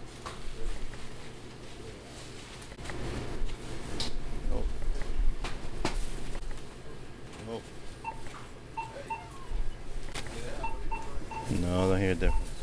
[4.50, 4.66] Nope.
[7.48, 7.62] Nope.
[11.62, 12.54] No, I don't hear a difference.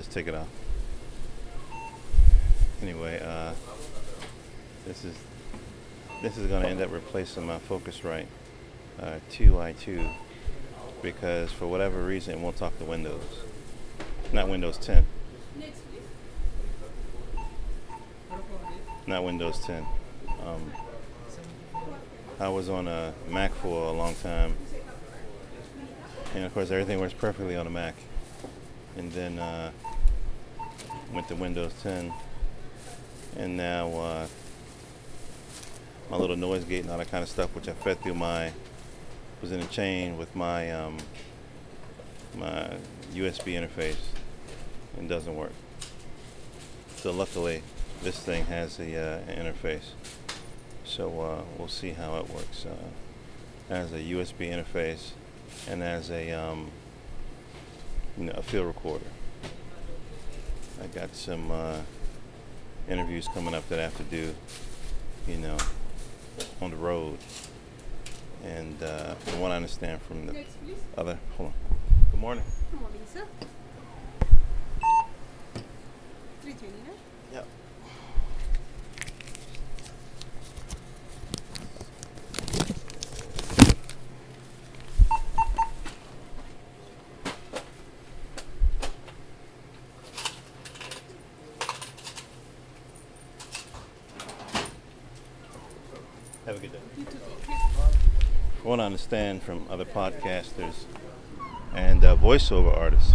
[0.00, 0.48] Just take it off.
[2.80, 3.52] Anyway, uh,
[4.86, 5.14] this is
[6.22, 8.26] this is going to end up replacing my Focusrite
[8.98, 10.10] uh, 2i2
[11.02, 13.22] because for whatever reason it won't talk to Windows.
[14.32, 15.04] Not Windows 10.
[19.06, 19.86] Not Windows 10.
[20.44, 20.72] Um,
[22.40, 24.54] I was on a Mac for a long time,
[26.34, 27.94] and of course everything works perfectly on a Mac.
[28.96, 29.72] And then uh,
[31.12, 32.10] went to Windows 10,
[33.36, 34.26] and now uh,
[36.10, 38.52] my little noise gate and all that kind of stuff, which I fed through my
[39.42, 40.96] was in a chain with my um,
[42.38, 42.70] my
[43.12, 44.00] USB interface,
[44.96, 45.52] and doesn't work.
[46.96, 47.62] So luckily,
[48.02, 49.90] this thing has the uh, interface.
[50.90, 52.66] So uh, we'll see how it works.
[52.66, 55.12] Uh, as a USB interface
[55.68, 56.68] and as a um,
[58.18, 59.06] you know a field recorder.
[60.82, 61.76] I got some uh,
[62.88, 64.34] interviews coming up that I have to do,
[65.28, 65.56] you know,
[66.60, 67.18] on the road.
[68.44, 70.44] And uh, from what I understand from the
[70.98, 71.54] other, hold on.
[72.10, 72.44] Good morning.
[72.72, 73.26] Good morning, sir.
[76.42, 76.96] 329.
[77.32, 77.46] Yep.
[96.46, 96.78] Have a good day.
[96.98, 97.54] You too, thank you.
[98.59, 100.84] From what I understand from other podcasters
[101.74, 103.14] and uh, voiceover artists,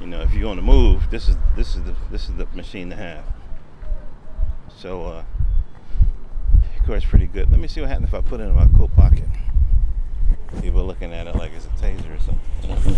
[0.00, 2.46] you know, if you're on the move, this is this is the this is the
[2.54, 3.24] machine to have.
[4.78, 5.24] So, uh,
[6.78, 7.50] of course, pretty good.
[7.50, 9.24] Let me see what happens if I put it in my coat pocket.
[10.62, 12.96] People looking at it like it's a taser or something.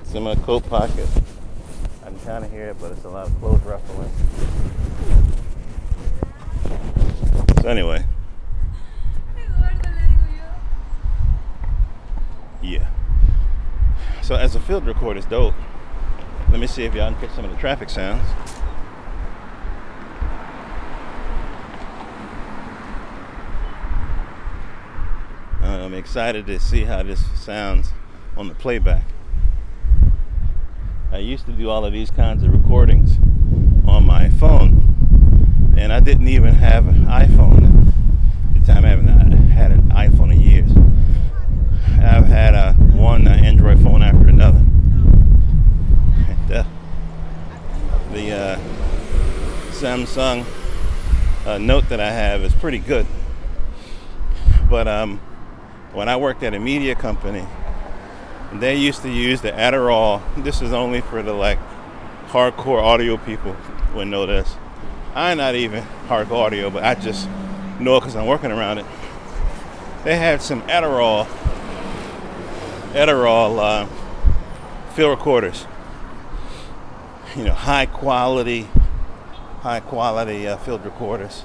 [0.00, 1.08] it's in my coat pocket.
[2.04, 4.10] I can kind of hear it, but it's a lot of clothes ruffling.
[7.62, 8.04] So anyway.
[14.28, 15.54] So as a field recorder, it's dope.
[16.50, 18.28] Let me see if y'all can catch some of the traffic sounds.
[25.62, 27.92] Uh, I'm excited to see how this sounds
[28.36, 29.04] on the playback.
[31.10, 33.16] I used to do all of these kinds of recordings
[33.88, 38.84] on my phone, and I didn't even have an iPhone at the time.
[38.84, 40.70] I haven't had an iPhone in years.
[42.02, 44.58] I've had a one uh, Android phone after another.
[46.28, 46.64] And, uh,
[48.12, 48.58] the uh,
[49.70, 50.44] Samsung
[51.46, 53.06] uh, Note that I have is pretty good,
[54.68, 55.20] but um,
[55.94, 57.46] when I worked at a media company,
[58.52, 60.20] they used to use the Edirol.
[60.44, 61.58] This is only for the like
[62.26, 63.56] hardcore audio people
[63.94, 64.54] would know this.
[65.14, 67.26] I'm not even hardcore audio, but I just
[67.80, 68.86] know it because I'm working around it.
[70.04, 71.26] They had some Edirol
[72.92, 73.86] Edirol uh,
[74.94, 75.66] field recorders.
[77.36, 78.66] You know, high quality,
[79.60, 81.44] high quality uh, field recorders,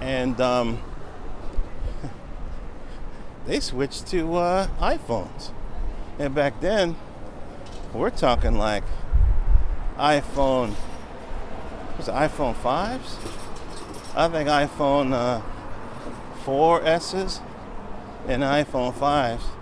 [0.00, 0.82] and um,
[3.46, 5.52] they switched to uh, iPhones.
[6.18, 6.96] And back then,
[7.92, 8.84] we're talking like
[9.98, 10.74] iPhone.
[11.98, 13.18] Was it iPhone fives?
[14.16, 15.42] I think iPhone uh,
[16.44, 17.42] 4Ss
[18.26, 19.57] and iPhone 5s.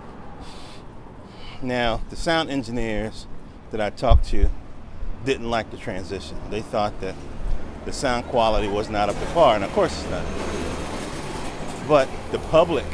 [1.61, 3.25] Now, the sound engineers
[3.71, 4.49] that I talked to
[5.25, 6.37] didn't like the transition.
[6.51, 7.15] They thought that
[7.85, 10.25] the sound quality was not up to par, and of course it's not.
[11.87, 12.85] But the public,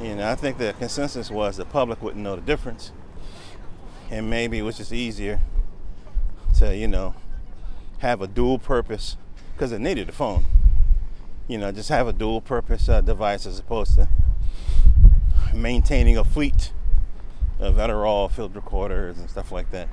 [0.00, 2.92] you know, I think the consensus was the public wouldn't know the difference,
[4.10, 5.40] and maybe it was just easier
[6.58, 7.14] to, you know,
[7.98, 9.16] have a dual purpose
[9.52, 10.46] because it needed a phone.
[11.46, 14.08] You know, just have a dual purpose uh, device as opposed to
[15.54, 16.72] maintaining a fleet
[17.58, 19.88] of Edirol field recorders and stuff like that.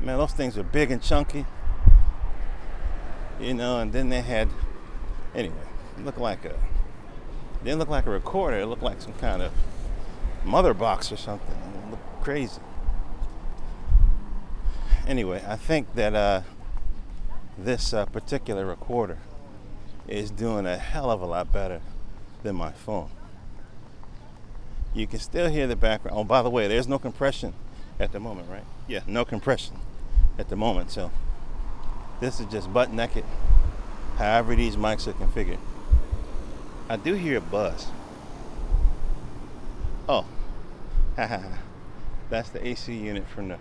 [0.00, 1.46] Man, those things were big and chunky.
[3.40, 4.48] You know, and then they had,
[5.34, 5.56] anyway,
[5.96, 6.56] it looked like a,
[7.62, 8.58] didn't look like a recorder.
[8.58, 9.52] It looked like some kind of
[10.44, 11.56] mother box or something.
[11.56, 12.60] It looked crazy.
[15.06, 16.42] Anyway, I think that uh,
[17.58, 19.18] this uh, particular recorder
[20.08, 21.80] is doing a hell of a lot better
[22.42, 23.10] than my phone.
[24.94, 26.16] You can still hear the background.
[26.16, 27.52] Oh, by the way, there's no compression
[27.98, 28.64] at the moment, right?
[28.86, 29.76] Yeah, no compression
[30.38, 30.92] at the moment.
[30.92, 31.10] So
[32.20, 33.24] this is just butt naked,
[34.16, 35.58] however these mics are configured.
[36.88, 37.88] I do hear a buzz.
[40.08, 40.26] Oh,
[41.16, 43.58] that's the AC unit from the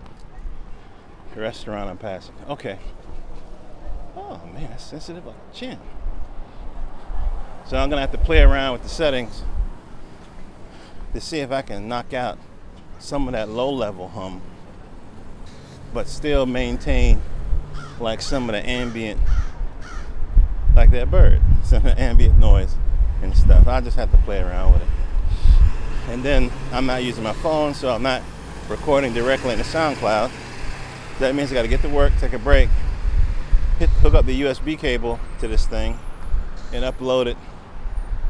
[1.35, 2.35] restaurant I'm passing.
[2.47, 2.77] Okay.
[4.15, 5.79] Oh man, that's sensitive like a chin.
[7.65, 9.41] So I'm gonna have to play around with the settings
[11.13, 12.37] to see if I can knock out
[12.99, 14.41] some of that low level hum,
[15.93, 17.21] but still maintain
[17.99, 19.19] like some of the ambient,
[20.75, 22.75] like that bird, some of the ambient noise
[23.21, 23.67] and stuff.
[23.67, 24.87] I just have to play around with it.
[26.09, 28.21] And then I'm not using my phone, so I'm not
[28.67, 30.31] recording directly in the SoundCloud.
[31.19, 32.69] That means I got to get to work, take a break,
[33.79, 35.97] hit, hook up the USB cable to this thing,
[36.73, 37.37] and upload it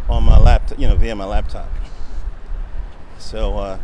[0.10, 1.70] on my laptop, you know, via my laptop.
[3.24, 3.80] So uh,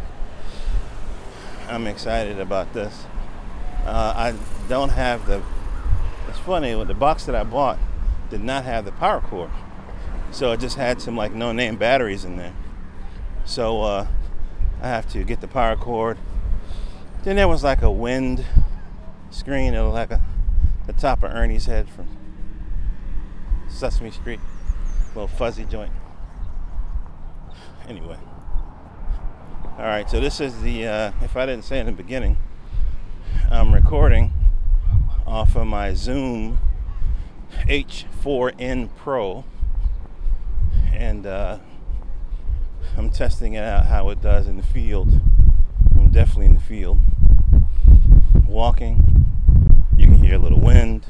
[1.68, 3.06] I'm excited about this.
[3.84, 4.36] Uh, I
[4.68, 5.42] don't have the.
[6.28, 7.80] It's funny, the box that I bought
[8.30, 9.50] did not have the power cord,
[10.32, 12.54] so it just had some like no-name batteries in there.
[13.46, 14.08] So uh,
[14.84, 16.20] I have to get the power cord.
[17.24, 18.46] Then there was like a wind
[19.32, 20.22] screen, it was like a
[20.86, 22.08] the top of Ernie's head from
[23.68, 24.42] Sesame Street,
[25.16, 25.94] little fuzzy joint.
[27.88, 28.18] Anyway.
[29.80, 32.36] All right, so this is the, uh, if I didn't say in the beginning,
[33.50, 34.34] I'm recording
[35.26, 36.60] off of my Zoom
[37.66, 39.46] H4n Pro,
[40.92, 41.60] and uh,
[42.98, 45.22] I'm testing it out how it does in the field.
[45.96, 47.00] I'm definitely in the field.
[48.50, 49.26] Walking,
[49.96, 51.06] you can hear a little wind.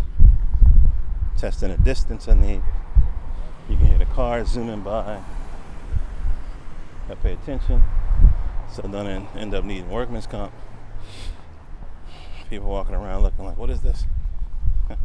[1.39, 2.61] Testing the distance I need.
[3.67, 5.23] You can hear the cars zooming by.
[7.09, 7.81] I pay attention
[8.73, 10.53] so don't end up needing workman's comp.
[12.49, 14.05] People walking around looking like, what is this?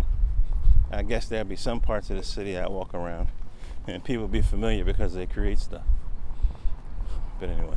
[0.91, 3.29] I guess there'll be some parts of the city I walk around
[3.87, 5.85] and people be familiar because they create stuff.
[7.41, 7.77] But anyway,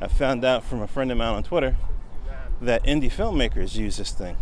[0.00, 1.76] I found out from a friend of mine on Twitter
[2.60, 4.36] that indie filmmakers use this thing.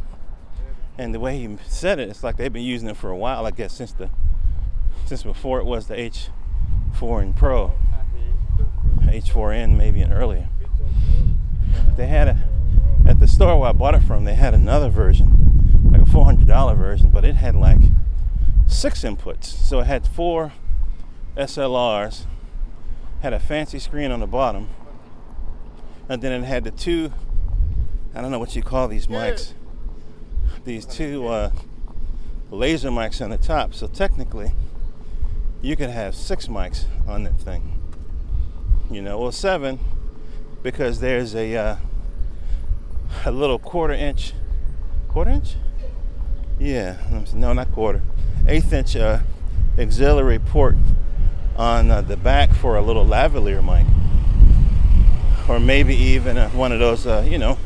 [0.98, 3.46] And the way he said it, it's like they've been using it for a while,
[3.46, 4.10] I guess, since the
[5.06, 7.72] since before it was the H4n Pro.
[9.12, 10.48] H4n maybe and earlier.
[11.96, 12.38] They had a
[13.06, 14.24] at the store where I bought it from.
[14.24, 17.80] They had another version, like a $400 version, but it had like
[18.66, 19.44] six inputs.
[19.44, 20.52] So it had four
[21.36, 22.26] XLRs,
[23.20, 24.68] had a fancy screen on the bottom,
[26.08, 27.12] and then it had the two.
[28.14, 29.54] I don't know what you call these mics.
[30.64, 31.50] These two uh,
[32.50, 33.74] laser mics on the top.
[33.74, 34.52] So technically,
[35.60, 37.81] you could have six mics on that thing
[38.94, 39.78] you know, well, seven
[40.62, 41.76] because there's a uh,
[43.24, 44.32] a little quarter inch,
[45.08, 45.56] quarter inch,
[46.58, 46.96] yeah,
[47.34, 48.02] no, not quarter,
[48.46, 49.20] eighth inch uh,
[49.78, 50.76] auxiliary port
[51.56, 53.86] on uh, the back for a little lavalier mic,
[55.48, 57.58] or maybe even uh, one of those, uh, you know,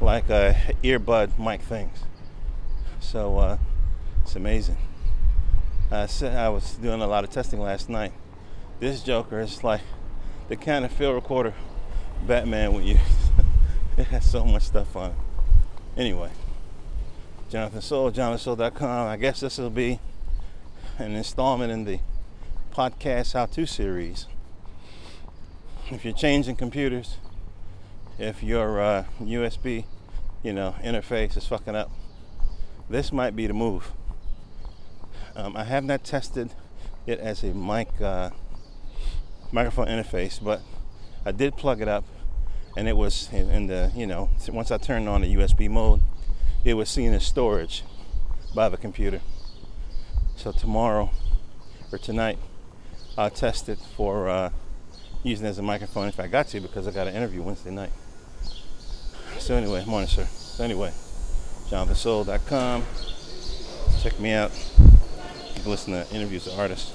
[0.00, 1.98] like uh, earbud mic things.
[3.00, 3.58] So
[4.22, 4.76] it's amazing.
[5.90, 8.12] I said I was doing a lot of testing last night.
[8.80, 9.82] This Joker is like
[10.52, 11.54] the kind of field recorder
[12.26, 12.98] Batman would use.
[13.96, 15.16] it has so much stuff on it.
[15.96, 16.28] Anyway,
[17.48, 19.08] Jonathan Soul, jonathansoul.com.
[19.08, 19.98] I guess this will be
[20.98, 22.00] an installment in the
[22.70, 24.26] podcast how to series.
[25.90, 27.16] If you're changing computers,
[28.18, 29.86] if your uh, USB,
[30.42, 31.90] you know, interface is fucking up,
[32.90, 33.90] this might be the move.
[35.34, 36.50] Um, I have not tested
[37.06, 38.28] it as a mic uh,
[39.52, 40.62] microphone interface, but
[41.24, 42.04] I did plug it up
[42.76, 46.00] and it was in, the you know once I turned on the USB mode,
[46.64, 47.84] it was seen as storage
[48.54, 49.20] by the computer.
[50.36, 51.10] So tomorrow
[51.92, 52.38] or tonight,
[53.16, 54.50] I'll test it for uh,
[55.22, 57.70] using it as a microphone if I got to because I got an interview Wednesday
[57.70, 57.92] night.
[59.38, 60.24] So anyway, morning, sir.
[60.24, 60.92] So anyway,
[61.68, 62.84] jonathansoul.com.
[64.02, 64.50] Check me out.
[65.54, 66.94] You can listen to interviews of artists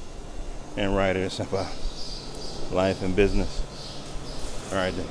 [0.75, 1.67] and writers about
[2.71, 3.63] life and business.
[4.71, 5.07] All right, then.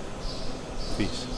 [0.97, 1.36] Peace.